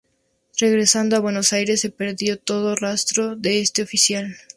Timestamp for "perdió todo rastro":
1.91-3.35